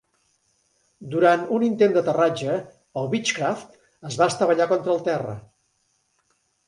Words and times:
Durant 1.15 1.43
un 1.57 1.65
intent 1.67 1.93
d'aterratge, 1.97 2.55
el 3.01 3.11
Beechcraft 3.13 3.77
es 4.13 4.19
va 4.23 4.29
estavellar 4.35 4.69
contra 4.73 4.95
el 4.97 5.05
terra. 5.11 5.37